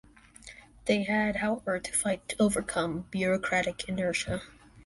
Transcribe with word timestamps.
They 0.85 1.03
had, 1.03 1.35
however, 1.35 1.77
to 1.79 1.93
fight 1.93 2.27
to 2.29 2.41
overcome 2.41 3.01
bureaucratic 3.11 3.87
inertia. 3.87 4.41